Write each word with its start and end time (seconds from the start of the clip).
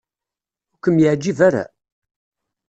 Ur 0.73 0.79
kem-yeɛjib 0.83 1.39
ara? 1.47 1.63